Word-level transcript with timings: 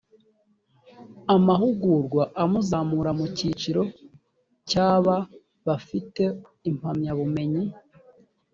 amahugurwa 1.35 2.23
amuzamura 2.43 3.11
mu 3.19 3.25
cyiciro 3.35 3.81
cyaba 4.69 5.15
bafite 5.65 6.23
impamyabumenyi 6.69 7.65